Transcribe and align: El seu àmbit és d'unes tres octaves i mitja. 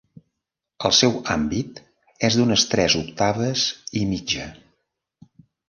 El 0.87 0.95
seu 0.99 1.13
àmbit 1.33 1.83
és 2.31 2.39
d'unes 2.39 2.65
tres 2.73 2.97
octaves 3.03 3.69
i 4.03 4.07
mitja. 4.17 4.51